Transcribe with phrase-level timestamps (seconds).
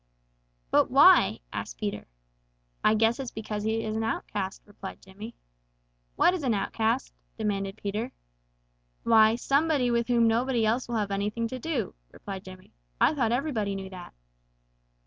[0.71, 2.07] "But why?" asked Peter.
[2.83, 5.35] "I guess it's because he is an outcast," replied Jimmy.
[6.15, 8.11] "What is an outcast," demanded Peter.
[9.03, 12.73] "Why, somebody with whom nobody else will have anything to do, stupid," replied Jimmy.
[12.99, 14.15] "I thought everybody knew that."